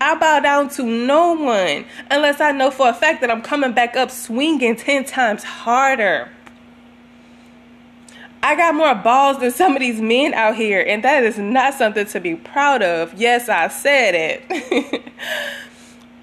I 0.00 0.14
bow 0.18 0.40
down 0.40 0.68
to 0.70 0.82
no 0.82 1.32
one 1.32 1.84
unless 2.10 2.40
I 2.40 2.52
know 2.52 2.70
for 2.70 2.88
a 2.88 2.94
fact 2.94 3.20
that 3.22 3.30
I'm 3.30 3.42
coming 3.42 3.72
back 3.72 3.96
up 3.96 4.10
swinging 4.10 4.76
10 4.76 5.04
times 5.04 5.42
harder. 5.42 6.28
I 8.42 8.54
got 8.54 8.74
more 8.74 8.94
balls 8.94 9.40
than 9.40 9.50
some 9.50 9.74
of 9.74 9.80
these 9.80 10.00
men 10.00 10.34
out 10.34 10.54
here, 10.54 10.84
and 10.86 11.02
that 11.02 11.24
is 11.24 11.38
not 11.38 11.74
something 11.74 12.06
to 12.06 12.20
be 12.20 12.36
proud 12.36 12.82
of. 12.82 13.12
Yes, 13.14 13.48
I 13.48 13.68
said 13.68 14.14
it. 14.14 15.02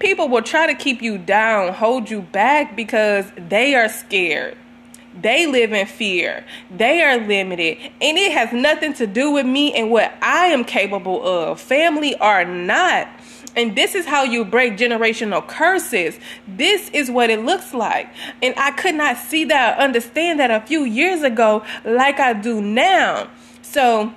People 0.04 0.28
will 0.28 0.42
try 0.42 0.66
to 0.66 0.74
keep 0.74 1.00
you 1.00 1.16
down, 1.16 1.72
hold 1.72 2.10
you 2.10 2.20
back 2.20 2.76
because 2.76 3.24
they 3.38 3.74
are 3.74 3.88
scared. 3.88 4.54
They 5.18 5.46
live 5.46 5.72
in 5.72 5.86
fear. 5.86 6.44
They 6.70 7.02
are 7.02 7.16
limited. 7.16 7.78
And 8.02 8.18
it 8.18 8.30
has 8.32 8.52
nothing 8.52 8.92
to 8.94 9.06
do 9.06 9.30
with 9.30 9.46
me 9.46 9.72
and 9.72 9.90
what 9.90 10.12
I 10.20 10.48
am 10.48 10.62
capable 10.62 11.26
of. 11.26 11.58
Family 11.58 12.14
or 12.20 12.44
not. 12.44 13.08
And 13.56 13.74
this 13.74 13.94
is 13.94 14.04
how 14.04 14.24
you 14.24 14.44
break 14.44 14.76
generational 14.76 15.46
curses. 15.48 16.18
This 16.46 16.90
is 16.90 17.10
what 17.10 17.30
it 17.30 17.42
looks 17.42 17.72
like. 17.72 18.08
And 18.42 18.52
I 18.58 18.72
could 18.72 18.96
not 18.96 19.16
see 19.16 19.44
that, 19.44 19.78
understand 19.78 20.38
that 20.38 20.50
a 20.50 20.66
few 20.66 20.84
years 20.84 21.22
ago 21.22 21.64
like 21.82 22.20
I 22.20 22.34
do 22.34 22.60
now. 22.60 23.30
So 23.62 24.12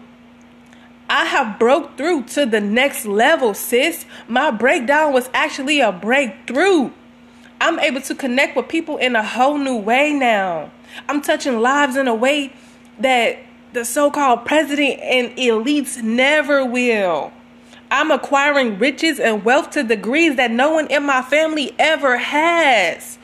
I 1.09 1.25
have 1.25 1.57
broke 1.57 1.97
through 1.97 2.23
to 2.23 2.45
the 2.45 2.59
next 2.59 3.05
level, 3.05 3.53
sis. 3.53 4.05
My 4.27 4.51
breakdown 4.51 5.13
was 5.13 5.29
actually 5.33 5.79
a 5.79 5.91
breakthrough. 5.91 6.91
I'm 7.61 7.79
able 7.79 8.01
to 8.01 8.15
connect 8.15 8.55
with 8.55 8.67
people 8.67 8.97
in 8.97 9.15
a 9.15 9.23
whole 9.23 9.57
new 9.57 9.77
way 9.77 10.13
now. 10.13 10.71
I'm 11.07 11.21
touching 11.21 11.59
lives 11.59 11.95
in 11.95 12.07
a 12.07 12.15
way 12.15 12.53
that 12.99 13.39
the 13.73 13.85
so 13.85 14.11
called 14.11 14.45
president 14.45 14.99
and 15.01 15.35
elites 15.37 16.01
never 16.01 16.65
will. 16.65 17.31
I'm 17.89 18.11
acquiring 18.11 18.77
riches 18.79 19.19
and 19.19 19.45
wealth 19.45 19.71
to 19.71 19.83
degrees 19.83 20.35
that 20.35 20.51
no 20.51 20.71
one 20.71 20.87
in 20.87 21.03
my 21.03 21.21
family 21.21 21.73
ever 21.79 22.17
has. 22.17 23.16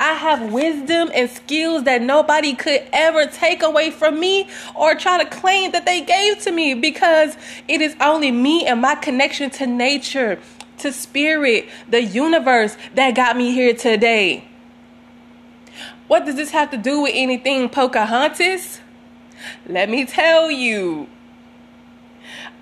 I 0.00 0.14
have 0.14 0.50
wisdom 0.50 1.10
and 1.14 1.28
skills 1.28 1.84
that 1.84 2.00
nobody 2.00 2.54
could 2.54 2.82
ever 2.90 3.26
take 3.26 3.62
away 3.62 3.90
from 3.90 4.18
me 4.18 4.48
or 4.74 4.94
try 4.94 5.22
to 5.22 5.28
claim 5.28 5.72
that 5.72 5.84
they 5.84 6.00
gave 6.00 6.38
to 6.44 6.50
me 6.50 6.72
because 6.72 7.36
it 7.68 7.82
is 7.82 7.94
only 8.00 8.30
me 8.30 8.66
and 8.66 8.80
my 8.80 8.94
connection 8.94 9.50
to 9.50 9.66
nature, 9.66 10.40
to 10.78 10.90
spirit, 10.90 11.68
the 11.86 12.02
universe 12.02 12.78
that 12.94 13.14
got 13.14 13.36
me 13.36 13.52
here 13.52 13.74
today. 13.74 14.48
What 16.08 16.24
does 16.24 16.36
this 16.36 16.50
have 16.52 16.70
to 16.70 16.78
do 16.78 17.02
with 17.02 17.12
anything 17.14 17.68
Pocahontas? 17.68 18.80
Let 19.66 19.90
me 19.90 20.06
tell 20.06 20.50
you. 20.50 21.08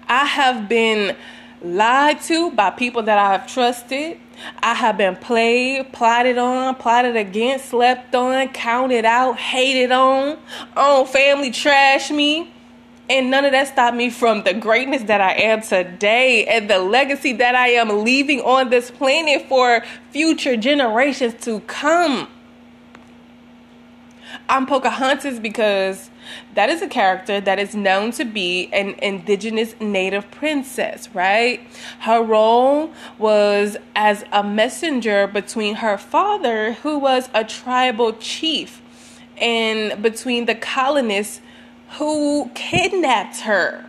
I 0.08 0.24
have 0.24 0.68
been 0.68 1.14
lied 1.62 2.20
to 2.22 2.50
by 2.52 2.70
people 2.70 3.02
that 3.02 3.18
I 3.18 3.32
have 3.32 3.46
trusted. 3.46 4.18
I 4.62 4.74
have 4.74 4.96
been 4.96 5.16
played, 5.16 5.92
plotted 5.92 6.38
on, 6.38 6.76
plotted 6.76 7.16
against, 7.16 7.70
slept 7.70 8.14
on, 8.14 8.48
counted 8.48 9.04
out, 9.04 9.36
hated 9.36 9.90
on, 9.90 10.38
on 10.76 11.06
family 11.06 11.50
trash 11.50 12.10
me. 12.10 12.52
And 13.10 13.30
none 13.30 13.46
of 13.46 13.52
that 13.52 13.68
stopped 13.68 13.96
me 13.96 14.10
from 14.10 14.44
the 14.44 14.52
greatness 14.52 15.04
that 15.04 15.20
I 15.20 15.32
am 15.32 15.62
today 15.62 16.44
and 16.44 16.68
the 16.68 16.78
legacy 16.78 17.32
that 17.34 17.54
I 17.54 17.68
am 17.68 18.04
leaving 18.04 18.40
on 18.42 18.68
this 18.68 18.90
planet 18.90 19.48
for 19.48 19.82
future 20.10 20.56
generations 20.56 21.34
to 21.44 21.60
come. 21.60 22.28
I'm 24.48 24.66
Pocahontas 24.66 25.40
because 25.40 26.10
that 26.54 26.68
is 26.68 26.82
a 26.82 26.88
character 26.88 27.40
that 27.40 27.58
is 27.58 27.74
known 27.74 28.10
to 28.12 28.24
be 28.24 28.68
an 28.72 28.94
indigenous 29.02 29.74
native 29.80 30.30
princess, 30.30 31.08
right? 31.14 31.60
Her 32.00 32.22
role 32.22 32.92
was 33.18 33.76
as 33.94 34.24
a 34.32 34.42
messenger 34.42 35.26
between 35.26 35.76
her 35.76 35.98
father, 35.98 36.72
who 36.74 36.98
was 36.98 37.28
a 37.34 37.44
tribal 37.44 38.12
chief, 38.14 38.82
and 39.40 40.02
between 40.02 40.46
the 40.46 40.54
colonists 40.54 41.40
who 41.98 42.50
kidnapped 42.54 43.40
her. 43.40 43.86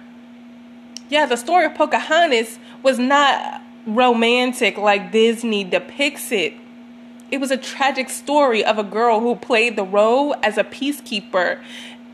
Yeah, 1.09 1.25
the 1.25 1.37
story 1.37 1.65
of 1.65 1.75
Pocahontas 1.75 2.59
was 2.83 2.99
not 2.99 3.61
romantic 3.85 4.77
like 4.77 5.11
Disney 5.11 5.63
depicts 5.63 6.31
it 6.31 6.53
it 7.31 7.39
was 7.39 7.51
a 7.51 7.57
tragic 7.57 8.09
story 8.09 8.63
of 8.63 8.77
a 8.77 8.83
girl 8.83 9.19
who 9.19 9.35
played 9.35 9.75
the 9.75 9.83
role 9.83 10.35
as 10.41 10.57
a 10.57 10.63
peacekeeper 10.63 11.61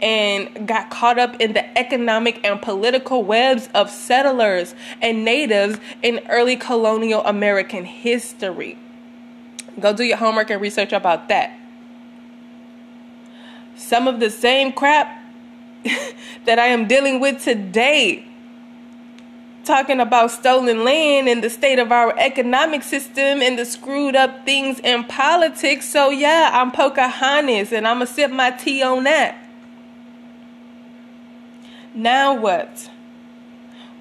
and 0.02 0.68
got 0.68 0.90
caught 0.90 1.18
up 1.18 1.40
in 1.40 1.54
the 1.54 1.78
economic 1.78 2.44
and 2.46 2.62
political 2.62 3.24
webs 3.24 3.70
of 3.74 3.90
settlers 3.90 4.76
and 5.02 5.24
natives 5.24 5.78
in 6.02 6.20
early 6.30 6.56
colonial 6.56 7.24
American 7.26 7.86
history. 7.86 8.78
Go 9.80 9.94
do 9.94 10.04
your 10.04 10.18
homework 10.18 10.50
and 10.50 10.62
research 10.62 10.94
about 10.94 11.28
that. 11.30 11.58
Some 13.76 14.08
of 14.08 14.20
the 14.20 14.30
same 14.30 14.72
crap 14.72 15.22
that 16.46 16.60
I 16.60 16.68
am 16.68 16.88
dealing 16.88 17.20
with 17.20 17.44
today 17.44 18.26
talking 19.66 20.00
about 20.00 20.32
stolen 20.32 20.84
land 20.84 21.28
and 21.28 21.44
the 21.44 21.50
state 21.50 21.80
of 21.80 21.92
our 21.92 22.18
economic 22.20 22.84
system 22.84 23.42
and 23.42 23.58
the 23.58 23.66
screwed 23.66 24.16
up 24.16 24.46
things 24.46 24.80
in 24.80 25.04
politics. 25.06 25.90
So, 25.90 26.10
yeah, 26.10 26.52
I'm 26.54 26.72
Pocahontas 26.72 27.74
and 27.74 27.88
I'm 27.88 27.98
going 27.98 28.08
to 28.08 28.14
sip 28.14 28.32
my 28.32 28.52
tea 28.52 28.84
on 28.84 29.04
that. 29.06 29.45
Now, 31.96 32.36
what? 32.36 32.92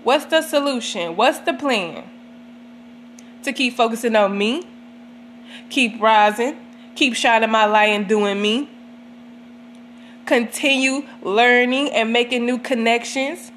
What's 0.02 0.26
the 0.26 0.42
solution? 0.42 1.16
What's 1.16 1.38
the 1.38 1.54
plan? 1.54 2.04
To 3.44 3.52
keep 3.52 3.74
focusing 3.74 4.16
on 4.16 4.36
me, 4.36 4.66
keep 5.70 6.00
rising, 6.00 6.58
keep 6.94 7.14
shining 7.14 7.50
my 7.50 7.64
light 7.64 7.90
and 7.90 8.06
doing 8.06 8.42
me, 8.42 8.68
continue 10.26 11.02
learning 11.22 11.90
and 11.92 12.12
making 12.12 12.44
new 12.44 12.58
connections 12.58 13.52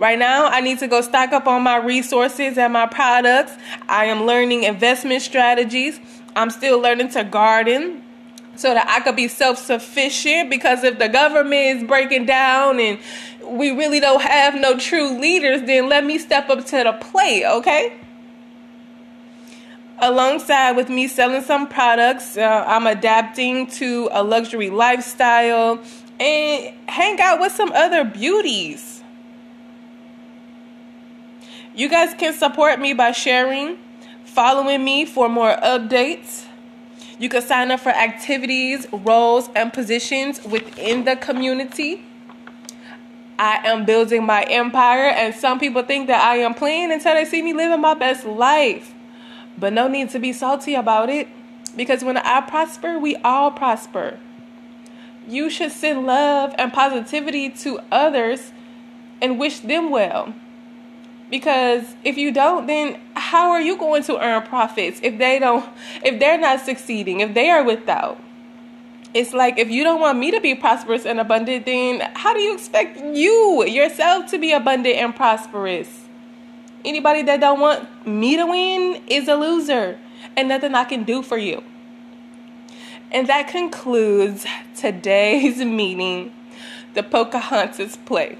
Right 0.00 0.18
now, 0.18 0.46
I 0.46 0.62
need 0.62 0.78
to 0.78 0.88
go 0.88 1.02
stock 1.02 1.32
up 1.32 1.46
on 1.46 1.62
my 1.62 1.76
resources 1.76 2.56
and 2.56 2.72
my 2.72 2.86
products. 2.86 3.52
I 3.86 4.06
am 4.06 4.24
learning 4.24 4.62
investment 4.62 5.20
strategies. 5.20 6.00
I'm 6.34 6.48
still 6.48 6.80
learning 6.80 7.10
to 7.10 7.22
garden 7.22 8.02
so 8.56 8.74
that 8.74 8.86
I 8.88 9.00
could 9.00 9.16
be 9.16 9.28
self 9.28 9.58
sufficient 9.58 10.50
because 10.50 10.84
if 10.84 10.98
the 10.98 11.08
government 11.08 11.78
is 11.78 11.84
breaking 11.84 12.26
down 12.26 12.78
and 12.80 12.98
we 13.46 13.70
really 13.70 14.00
don't 14.00 14.22
have 14.22 14.54
no 14.54 14.78
true 14.78 15.18
leaders, 15.18 15.62
then 15.62 15.88
let 15.88 16.04
me 16.04 16.18
step 16.18 16.48
up 16.50 16.64
to 16.66 16.76
the 16.84 16.92
plate, 17.00 17.44
okay? 17.44 17.96
Alongside 19.98 20.76
with 20.76 20.88
me 20.88 21.08
selling 21.08 21.42
some 21.42 21.66
products, 21.66 22.36
uh, 22.36 22.64
I'm 22.66 22.86
adapting 22.86 23.66
to 23.72 24.08
a 24.12 24.22
luxury 24.22 24.70
lifestyle 24.70 25.80
and 26.18 26.74
hang 26.86 27.20
out 27.20 27.40
with 27.40 27.52
some 27.52 27.72
other 27.72 28.04
beauties. 28.04 29.02
You 31.74 31.88
guys 31.88 32.14
can 32.14 32.34
support 32.34 32.80
me 32.80 32.92
by 32.94 33.12
sharing, 33.12 33.78
following 34.24 34.84
me 34.84 35.04
for 35.04 35.28
more 35.28 35.54
updates. 35.56 36.44
You 37.20 37.28
can 37.28 37.42
sign 37.42 37.70
up 37.70 37.80
for 37.80 37.90
activities, 37.90 38.86
roles, 38.90 39.50
and 39.54 39.70
positions 39.70 40.42
within 40.42 41.04
the 41.04 41.16
community. 41.16 42.02
I 43.38 43.60
am 43.68 43.84
building 43.84 44.24
my 44.24 44.42
empire, 44.44 45.10
and 45.10 45.34
some 45.34 45.60
people 45.60 45.82
think 45.82 46.06
that 46.06 46.24
I 46.24 46.36
am 46.36 46.54
playing 46.54 46.90
until 46.90 47.12
they 47.12 47.26
see 47.26 47.42
me 47.42 47.52
living 47.52 47.82
my 47.82 47.92
best 47.92 48.24
life. 48.24 48.94
But 49.58 49.74
no 49.74 49.86
need 49.86 50.08
to 50.10 50.18
be 50.18 50.32
salty 50.32 50.74
about 50.74 51.10
it 51.10 51.28
because 51.76 52.02
when 52.02 52.16
I 52.16 52.40
prosper, 52.40 52.98
we 52.98 53.16
all 53.16 53.50
prosper. 53.50 54.18
You 55.28 55.50
should 55.50 55.72
send 55.72 56.06
love 56.06 56.54
and 56.56 56.72
positivity 56.72 57.50
to 57.50 57.80
others 57.92 58.50
and 59.20 59.38
wish 59.38 59.60
them 59.60 59.90
well. 59.90 60.32
Because 61.30 61.94
if 62.02 62.16
you 62.16 62.32
don't, 62.32 62.66
then 62.66 62.98
how 63.30 63.52
are 63.52 63.60
you 63.60 63.76
going 63.76 64.02
to 64.02 64.18
earn 64.18 64.42
profits 64.42 64.98
if 65.04 65.16
they 65.16 65.38
don't 65.38 65.64
if 66.04 66.18
they're 66.18 66.36
not 66.36 66.58
succeeding, 66.60 67.20
if 67.20 67.32
they 67.32 67.48
are 67.48 67.62
without? 67.62 68.20
It's 69.14 69.32
like 69.32 69.56
if 69.56 69.70
you 69.70 69.84
don't 69.84 70.00
want 70.00 70.18
me 70.18 70.32
to 70.32 70.40
be 70.40 70.56
prosperous 70.56 71.06
and 71.06 71.20
abundant, 71.20 71.64
then 71.64 72.00
how 72.14 72.34
do 72.34 72.40
you 72.40 72.52
expect 72.52 72.98
you 72.98 73.64
yourself 73.66 74.26
to 74.32 74.38
be 74.38 74.52
abundant 74.52 74.96
and 74.96 75.14
prosperous? 75.14 76.06
Anybody 76.84 77.22
that 77.22 77.38
don't 77.38 77.60
want 77.60 78.04
me 78.04 78.36
to 78.36 78.46
win 78.46 79.00
is 79.06 79.28
a 79.28 79.36
loser 79.36 79.98
and 80.36 80.48
nothing 80.48 80.74
I 80.74 80.82
can 80.82 81.04
do 81.04 81.22
for 81.22 81.38
you. 81.38 81.62
And 83.12 83.28
that 83.28 83.46
concludes 83.46 84.44
today's 84.76 85.58
meeting, 85.80 86.32
the 86.94 87.04
Pocahontas 87.04 87.96
play. 87.96 88.38